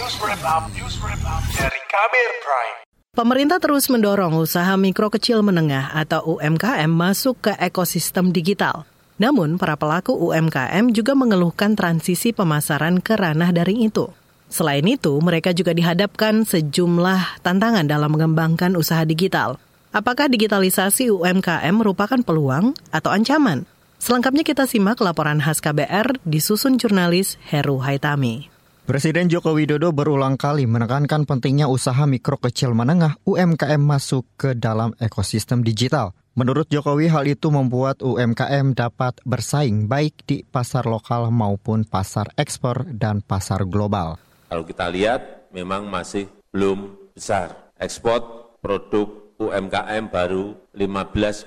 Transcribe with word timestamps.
News 0.00 0.16
Wrap 0.24 0.40
Up, 0.48 0.64
News 0.72 0.96
Wrap 1.04 1.20
Up 1.28 1.44
dari 1.60 1.76
Kabir 1.92 2.28
Prime. 2.40 2.76
Pemerintah 3.12 3.60
terus 3.60 3.84
mendorong 3.92 4.32
usaha 4.40 4.72
mikro 4.80 5.12
kecil 5.12 5.44
menengah 5.44 5.92
atau 5.92 6.24
UMKM 6.24 6.88
masuk 6.88 7.44
ke 7.44 7.52
ekosistem 7.60 8.32
digital. 8.32 8.88
Namun, 9.20 9.60
para 9.60 9.76
pelaku 9.76 10.16
UMKM 10.16 10.96
juga 10.96 11.12
mengeluhkan 11.12 11.76
transisi 11.76 12.32
pemasaran 12.32 13.04
ke 13.04 13.12
ranah 13.12 13.52
daring 13.52 13.92
itu. 13.92 14.08
Selain 14.48 14.88
itu, 14.88 15.20
mereka 15.20 15.52
juga 15.52 15.76
dihadapkan 15.76 16.48
sejumlah 16.48 17.44
tantangan 17.44 17.84
dalam 17.84 18.08
mengembangkan 18.16 18.80
usaha 18.80 19.04
digital. 19.04 19.60
Apakah 19.92 20.32
digitalisasi 20.32 21.12
UMKM 21.12 21.76
merupakan 21.76 22.24
peluang 22.24 22.72
atau 22.88 23.12
ancaman? 23.12 23.68
Selengkapnya 24.00 24.48
kita 24.48 24.64
simak 24.64 24.96
laporan 25.04 25.44
khas 25.44 25.60
KBR 25.60 26.24
disusun 26.24 26.80
jurnalis 26.80 27.36
Heru 27.52 27.84
Haitami. 27.84 28.59
Presiden 28.90 29.30
Joko 29.30 29.54
Widodo 29.54 29.94
berulang 29.94 30.34
kali 30.34 30.66
menekankan 30.66 31.22
pentingnya 31.22 31.70
usaha 31.70 32.10
mikro 32.10 32.42
kecil 32.42 32.74
menengah 32.74 33.22
UMKM 33.22 33.78
masuk 33.78 34.26
ke 34.34 34.58
dalam 34.58 34.98
ekosistem 34.98 35.62
digital. 35.62 36.10
Menurut 36.34 36.66
Jokowi, 36.66 37.06
hal 37.06 37.22
itu 37.30 37.54
membuat 37.54 38.02
UMKM 38.02 38.74
dapat 38.74 39.22
bersaing 39.22 39.86
baik 39.86 40.26
di 40.26 40.42
pasar 40.42 40.90
lokal 40.90 41.30
maupun 41.30 41.86
pasar 41.86 42.34
ekspor 42.34 42.82
dan 42.90 43.22
pasar 43.22 43.62
global. 43.62 44.18
Kalau 44.50 44.66
kita 44.66 44.90
lihat, 44.90 45.46
memang 45.54 45.86
masih 45.86 46.26
belum 46.50 47.14
besar. 47.14 47.70
Ekspor 47.78 48.58
produk 48.58 49.38
UMKM 49.38 50.10
baru 50.10 50.58
15,7 50.74 51.46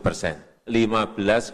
persen. 0.00 0.40
15,7 0.64 1.52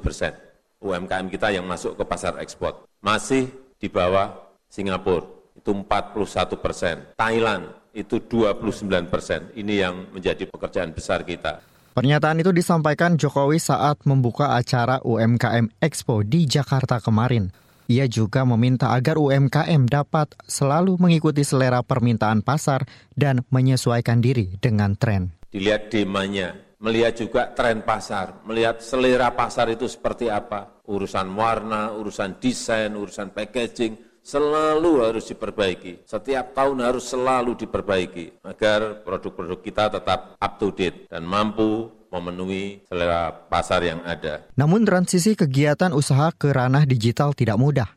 persen 0.00 0.32
UMKM 0.80 1.28
kita 1.28 1.52
yang 1.52 1.68
masuk 1.68 2.00
ke 2.00 2.04
pasar 2.08 2.40
ekspor. 2.40 2.88
Masih 3.04 3.52
di 3.76 3.92
bawah 3.92 4.43
Singapura 4.74 5.22
itu 5.54 5.70
41 5.70 6.58
persen, 6.58 7.14
Thailand 7.14 7.70
itu 7.94 8.18
29 8.18 9.06
persen. 9.06 9.54
Ini 9.54 9.86
yang 9.86 10.10
menjadi 10.10 10.50
pekerjaan 10.50 10.90
besar 10.90 11.22
kita. 11.22 11.62
Pernyataan 11.94 12.42
itu 12.42 12.50
disampaikan 12.50 13.14
Jokowi 13.14 13.62
saat 13.62 14.02
membuka 14.02 14.58
acara 14.58 14.98
UMKM 15.06 15.78
Expo 15.78 16.26
di 16.26 16.50
Jakarta 16.50 16.98
kemarin. 16.98 17.54
Ia 17.86 18.10
juga 18.10 18.42
meminta 18.42 18.90
agar 18.90 19.14
UMKM 19.14 19.86
dapat 19.86 20.34
selalu 20.42 20.98
mengikuti 20.98 21.46
selera 21.46 21.86
permintaan 21.86 22.42
pasar 22.42 22.82
dan 23.14 23.46
menyesuaikan 23.54 24.18
diri 24.18 24.58
dengan 24.58 24.98
tren. 24.98 25.30
Dilihat 25.54 25.94
demandnya, 25.94 26.58
melihat 26.82 27.14
juga 27.14 27.54
tren 27.54 27.86
pasar, 27.86 28.42
melihat 28.42 28.82
selera 28.82 29.30
pasar 29.30 29.70
itu 29.70 29.86
seperti 29.86 30.26
apa. 30.26 30.82
Urusan 30.90 31.30
warna, 31.38 31.94
urusan 31.94 32.42
desain, 32.42 32.90
urusan 32.98 33.30
packaging, 33.30 34.13
selalu 34.24 35.04
harus 35.04 35.28
diperbaiki. 35.28 36.08
Setiap 36.08 36.56
tahun 36.56 36.80
harus 36.80 37.04
selalu 37.04 37.60
diperbaiki 37.60 38.40
agar 38.40 39.04
produk-produk 39.04 39.60
kita 39.60 39.92
tetap 39.92 40.40
up 40.40 40.52
to 40.56 40.72
date 40.72 41.06
dan 41.12 41.28
mampu 41.28 41.92
memenuhi 42.08 42.80
selera 42.88 43.28
pasar 43.30 43.84
yang 43.84 44.00
ada. 44.02 44.48
Namun 44.56 44.88
transisi 44.88 45.36
kegiatan 45.36 45.92
usaha 45.92 46.32
ke 46.32 46.48
ranah 46.50 46.88
digital 46.88 47.36
tidak 47.36 47.60
mudah. 47.60 47.90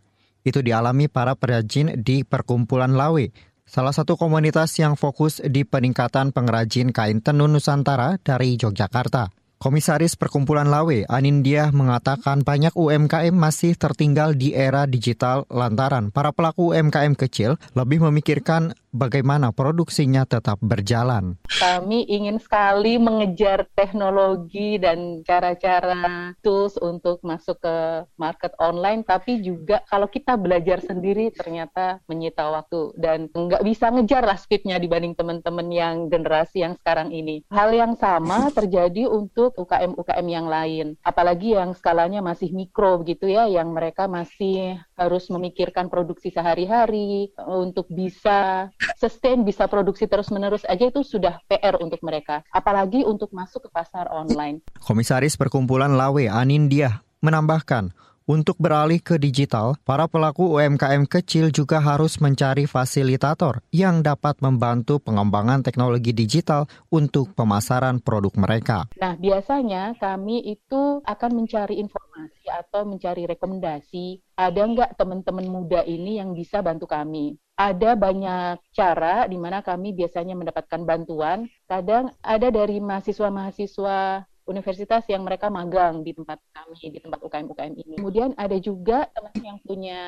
Itu 0.43 0.59
dialami 0.59 1.07
para 1.07 1.35
perajin 1.35 2.01
di 2.03 2.23
Perkumpulan 2.23 2.95
Lawe, 2.95 3.31
salah 3.67 3.91
satu 3.91 4.15
komunitas 4.15 4.71
yang 4.79 4.95
fokus 4.95 5.43
di 5.43 5.67
peningkatan 5.67 6.31
pengrajin 6.31 6.95
kain 6.95 7.19
tenun 7.19 7.51
Nusantara 7.51 8.15
dari 8.19 8.55
Yogyakarta. 8.55 9.36
Komisaris 9.57 10.13
Perkumpulan 10.13 10.69
Lawe, 10.69 11.01
Anindya, 11.09 11.73
mengatakan 11.73 12.45
banyak 12.45 12.77
UMKM 12.77 13.33
masih 13.33 13.73
tertinggal 13.73 14.37
di 14.37 14.53
era 14.53 14.85
digital 14.85 15.49
lantaran 15.49 16.13
para 16.13 16.29
pelaku 16.29 16.77
UMKM 16.77 17.17
kecil 17.17 17.57
lebih 17.73 18.05
memikirkan 18.05 18.77
bagaimana 18.97 19.53
produksinya 19.53 20.25
tetap 20.25 20.57
berjalan. 20.59 21.37
Kami 21.45 22.09
ingin 22.09 22.41
sekali 22.41 22.97
mengejar 22.97 23.69
teknologi 23.77 24.81
dan 24.81 25.21
cara-cara 25.21 26.33
tools 26.41 26.81
untuk 26.81 27.21
masuk 27.21 27.61
ke 27.61 27.77
market 28.17 28.57
online, 28.57 29.05
tapi 29.05 29.45
juga 29.45 29.85
kalau 29.85 30.09
kita 30.09 30.33
belajar 30.35 30.81
sendiri 30.81 31.29
ternyata 31.29 32.01
menyita 32.09 32.49
waktu 32.49 32.97
dan 32.97 33.29
nggak 33.29 33.61
bisa 33.61 33.93
ngejar 33.93 34.25
lah 34.25 34.37
speednya 34.39 34.81
dibanding 34.81 35.13
teman-teman 35.13 35.67
yang 35.69 35.95
generasi 36.09 36.65
yang 36.65 36.73
sekarang 36.81 37.13
ini. 37.13 37.45
Hal 37.53 37.69
yang 37.73 37.93
sama 37.97 38.49
terjadi 38.49 39.05
untuk 39.05 39.46
UKM-UKM 39.55 40.27
yang 40.27 40.47
lain, 40.49 40.99
apalagi 41.05 41.55
yang 41.55 41.71
skalanya 41.77 42.19
masih 42.19 42.51
mikro 42.51 42.99
begitu 42.99 43.29
ya, 43.31 43.47
yang 43.47 43.71
mereka 43.71 44.09
masih 44.09 44.81
harus 44.97 45.29
memikirkan 45.29 45.87
produksi 45.87 46.33
sehari-hari 46.33 47.31
untuk 47.47 47.87
bisa 47.87 48.67
sustain 48.97 49.45
bisa 49.45 49.69
produksi 49.69 50.09
terus-menerus 50.09 50.65
aja 50.65 50.89
itu 50.89 51.05
sudah 51.05 51.39
PR 51.47 51.77
untuk 51.79 52.01
mereka. 52.01 52.41
Apalagi 52.49 53.05
untuk 53.05 53.31
masuk 53.31 53.67
ke 53.67 53.69
pasar 53.69 54.09
online. 54.09 54.65
Komisaris 54.81 55.37
Perkumpulan 55.37 55.93
Lawe 55.93 56.25
Anindya 56.27 57.05
menambahkan, 57.21 57.93
untuk 58.27 58.59
beralih 58.59 58.99
ke 58.99 59.15
digital, 59.15 59.79
para 59.87 60.03
pelaku 60.05 60.59
UMKM 60.59 61.07
kecil 61.07 61.47
juga 61.47 61.79
harus 61.79 62.19
mencari 62.19 62.67
fasilitator 62.67 63.63
yang 63.71 64.03
dapat 64.03 64.35
membantu 64.43 64.99
pengembangan 64.99 65.63
teknologi 65.63 66.11
digital 66.11 66.67
untuk 66.91 67.31
pemasaran 67.39 68.03
produk 68.03 68.35
mereka. 68.35 68.91
Nah, 68.99 69.15
biasanya 69.15 69.95
kami 69.95 70.43
itu 70.43 70.99
akan 71.07 71.31
mencari 71.39 71.79
informasi 71.79 72.51
atau 72.51 72.83
mencari 72.83 73.23
rekomendasi. 73.31 74.19
Ada 74.35 74.59
nggak 74.59 74.91
teman-teman 74.99 75.47
muda 75.47 75.87
ini 75.87 76.19
yang 76.19 76.35
bisa 76.35 76.59
bantu 76.59 76.83
kami? 76.83 77.39
Ada 77.55 77.95
banyak 77.95 78.59
cara 78.75 79.25
di 79.25 79.39
mana 79.39 79.63
kami 79.63 79.95
biasanya 79.95 80.35
mendapatkan 80.35 80.83
bantuan. 80.83 81.47
Kadang 81.65 82.11
ada 82.21 82.51
dari 82.51 82.83
mahasiswa-mahasiswa 82.83 84.27
universitas 84.47 85.03
yang 85.11 85.27
mereka 85.27 85.51
magang 85.51 86.01
di 86.01 86.15
tempat 86.15 86.39
kami 86.55 86.95
di 86.95 86.99
tempat 87.03 87.19
UKM-UKM 87.21 87.73
ini. 87.75 87.95
Kemudian 87.99 88.31
ada 88.39 88.57
juga 88.57 89.11
teman 89.11 89.35
yang 89.43 89.59
punya 89.61 90.01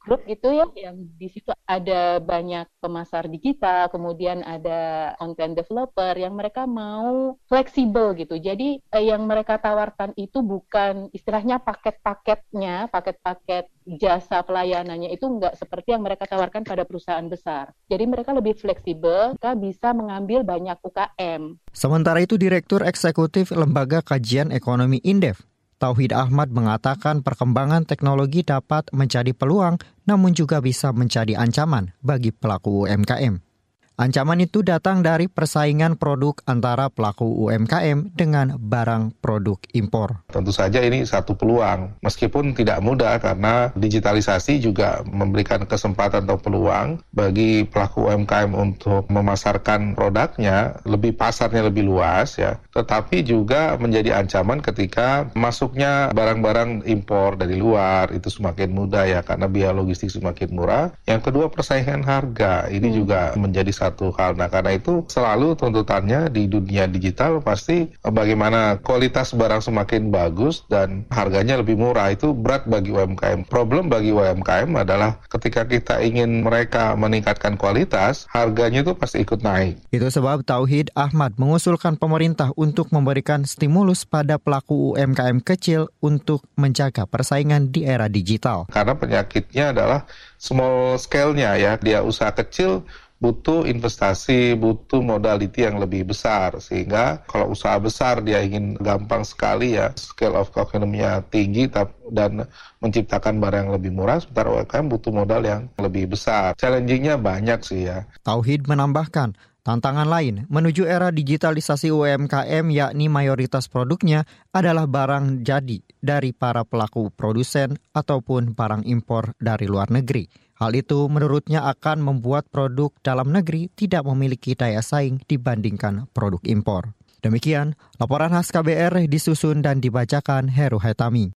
grup 0.00 0.24
gitu 0.24 0.48
ya 0.50 0.66
yang 0.74 0.96
di 1.20 1.28
situ 1.28 1.52
ada 1.68 2.18
banyak 2.18 2.66
pemasar 2.80 3.28
digital, 3.28 3.92
kemudian 3.92 4.40
ada 4.42 5.12
content 5.20 5.52
developer 5.52 6.12
yang 6.16 6.32
mereka 6.32 6.64
mau 6.64 7.36
fleksibel 7.46 8.16
gitu. 8.16 8.40
Jadi 8.40 8.80
eh, 8.80 9.04
yang 9.04 9.28
mereka 9.28 9.60
tawarkan 9.60 10.16
itu 10.16 10.40
bukan 10.40 11.12
istilahnya 11.12 11.60
paket-paketnya, 11.60 12.88
paket-paket 12.88 13.68
jasa 13.86 14.42
pelayanannya 14.42 15.10
itu 15.10 15.26
enggak 15.26 15.58
seperti 15.58 15.94
yang 15.94 16.02
mereka 16.02 16.26
tawarkan 16.26 16.62
pada 16.62 16.86
perusahaan 16.86 17.24
besar. 17.26 17.74
Jadi 17.90 18.04
mereka 18.06 18.30
lebih 18.34 18.54
fleksibel, 18.58 19.34
mereka 19.34 19.52
bisa 19.58 19.92
mengambil 19.92 20.46
banyak 20.46 20.78
UKM. 20.82 21.58
Sementara 21.74 22.22
itu 22.22 22.38
Direktur 22.38 22.86
Eksekutif 22.86 23.50
Lembaga 23.50 24.00
Kajian 24.02 24.54
Ekonomi 24.54 25.02
Indef, 25.02 25.42
Tauhid 25.82 26.14
Ahmad 26.14 26.54
mengatakan 26.54 27.26
perkembangan 27.26 27.82
teknologi 27.82 28.46
dapat 28.46 28.86
menjadi 28.94 29.34
peluang 29.34 29.82
namun 30.06 30.30
juga 30.30 30.62
bisa 30.62 30.94
menjadi 30.94 31.34
ancaman 31.34 31.90
bagi 31.98 32.30
pelaku 32.30 32.86
UMKM. 32.86 33.51
Ancaman 34.00 34.40
itu 34.40 34.64
datang 34.64 35.04
dari 35.04 35.28
persaingan 35.28 36.00
produk 36.00 36.32
antara 36.48 36.88
pelaku 36.88 37.28
UMKM 37.44 38.16
dengan 38.16 38.56
barang 38.56 39.12
produk 39.20 39.60
impor. 39.76 40.24
Tentu 40.32 40.48
saja 40.48 40.80
ini 40.80 41.04
satu 41.04 41.36
peluang, 41.36 42.00
meskipun 42.00 42.56
tidak 42.56 42.80
mudah 42.80 43.20
karena 43.20 43.68
digitalisasi 43.76 44.64
juga 44.64 45.04
memberikan 45.04 45.68
kesempatan 45.68 46.24
atau 46.24 46.40
peluang 46.40 47.04
bagi 47.12 47.68
pelaku 47.68 48.08
UMKM 48.08 48.56
untuk 48.56 49.12
memasarkan 49.12 49.92
produknya 49.92 50.80
lebih 50.88 51.12
pasarnya 51.12 51.68
lebih 51.68 51.84
luas 51.84 52.40
ya. 52.40 52.56
Tetapi 52.72 53.20
juga 53.28 53.76
menjadi 53.76 54.16
ancaman 54.16 54.64
ketika 54.64 55.28
masuknya 55.36 56.08
barang-barang 56.16 56.88
impor 56.88 57.36
dari 57.36 57.60
luar 57.60 58.08
itu 58.16 58.32
semakin 58.32 58.72
mudah 58.72 59.04
ya 59.04 59.20
karena 59.20 59.52
biaya 59.52 59.76
logistik 59.76 60.08
semakin 60.08 60.48
murah. 60.48 60.96
Yang 61.04 61.28
kedua 61.28 61.52
persaingan 61.52 62.00
harga 62.08 62.72
ini 62.72 62.88
hmm. 62.88 62.96
juga 62.96 63.20
menjadi 63.36 63.81
satu 63.82 64.14
hal. 64.14 64.38
Nah, 64.38 64.46
karena 64.46 64.78
itu 64.78 65.02
selalu 65.10 65.58
tuntutannya 65.58 66.30
di 66.30 66.46
dunia 66.46 66.86
digital 66.86 67.42
pasti 67.42 67.90
bagaimana 68.06 68.78
kualitas 68.78 69.34
barang 69.34 69.66
semakin 69.66 70.14
bagus 70.14 70.62
dan 70.70 71.02
harganya 71.10 71.58
lebih 71.58 71.74
murah 71.74 72.14
itu 72.14 72.30
berat 72.30 72.70
bagi 72.70 72.94
UMKM. 72.94 73.50
Problem 73.50 73.90
bagi 73.90 74.14
UMKM 74.14 74.70
adalah 74.78 75.18
ketika 75.26 75.66
kita 75.66 75.98
ingin 75.98 76.46
mereka 76.46 76.94
meningkatkan 76.94 77.58
kualitas, 77.58 78.30
harganya 78.30 78.86
itu 78.86 78.94
pasti 78.94 79.26
ikut 79.26 79.42
naik. 79.42 79.82
Itu 79.90 80.06
sebab 80.06 80.46
Tauhid 80.46 80.94
Ahmad 80.94 81.34
mengusulkan 81.40 81.98
pemerintah 81.98 82.54
untuk 82.54 82.94
memberikan 82.94 83.42
stimulus 83.42 84.06
pada 84.06 84.38
pelaku 84.38 84.94
UMKM 84.94 85.42
kecil 85.42 85.90
untuk 85.98 86.46
menjaga 86.54 87.08
persaingan 87.08 87.74
di 87.74 87.82
era 87.88 88.06
digital. 88.06 88.70
Karena 88.70 88.94
penyakitnya 88.94 89.74
adalah 89.74 90.06
small 90.36 91.00
scale-nya 91.00 91.56
ya, 91.58 91.72
dia 91.78 92.04
usaha 92.04 92.30
kecil 92.34 92.84
butuh 93.22 93.70
investasi, 93.70 94.58
butuh 94.58 94.98
modality 94.98 95.62
yang 95.62 95.78
lebih 95.78 96.10
besar. 96.10 96.58
Sehingga 96.58 97.22
kalau 97.30 97.54
usaha 97.54 97.78
besar 97.78 98.18
dia 98.26 98.42
ingin 98.42 98.74
gampang 98.82 99.22
sekali 99.22 99.78
ya, 99.78 99.94
scale 99.94 100.34
of 100.34 100.50
economy-nya 100.50 101.22
tinggi 101.30 101.70
dan 102.10 102.50
menciptakan 102.82 103.38
barang 103.38 103.70
yang 103.70 103.74
lebih 103.78 103.94
murah, 103.94 104.18
sementara 104.18 104.50
UMKM 104.58 104.86
butuh 104.90 105.12
modal 105.14 105.46
yang 105.46 105.70
lebih 105.78 106.10
besar. 106.10 106.58
Challenging-nya 106.58 107.14
banyak 107.14 107.62
sih 107.62 107.86
ya. 107.86 108.10
Tauhid 108.26 108.66
menambahkan, 108.66 109.38
Tantangan 109.62 110.10
lain 110.10 110.42
menuju 110.50 110.90
era 110.90 111.14
digitalisasi 111.14 111.94
UMKM 111.94 112.66
yakni 112.66 113.06
mayoritas 113.06 113.70
produknya 113.70 114.26
adalah 114.50 114.90
barang 114.90 115.46
jadi 115.46 115.78
dari 116.02 116.34
para 116.34 116.66
pelaku 116.66 117.14
produsen 117.14 117.78
ataupun 117.94 118.58
barang 118.58 118.82
impor 118.90 119.38
dari 119.38 119.70
luar 119.70 119.94
negeri. 119.94 120.26
Hal 120.62 120.78
itu 120.78 121.10
menurutnya 121.10 121.66
akan 121.66 121.98
membuat 122.06 122.46
produk 122.46 122.94
dalam 123.02 123.34
negeri 123.34 123.66
tidak 123.74 124.06
memiliki 124.06 124.54
daya 124.54 124.78
saing 124.78 125.18
dibandingkan 125.26 126.06
produk 126.14 126.38
impor. 126.46 126.94
Demikian, 127.18 127.74
laporan 127.98 128.30
khas 128.30 128.54
KBR 128.54 129.10
disusun 129.10 129.58
dan 129.58 129.82
dibacakan 129.82 130.46
Heru 130.46 130.78
Hetami. 130.78 131.34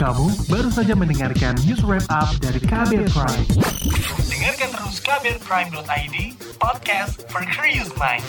Kamu 0.00 0.48
baru 0.48 0.72
saja 0.72 0.96
mendengarkan 0.96 1.60
news 1.68 1.84
wrap 1.84 2.08
up 2.08 2.32
dari 2.40 2.60
KBR 2.64 3.12
Prime. 3.12 3.44
Dengarkan 4.24 4.68
terus 4.80 4.96
kbrprime.id, 5.04 6.16
podcast 6.56 7.28
for 7.28 7.44
curious 7.44 7.92
mind. 8.00 8.24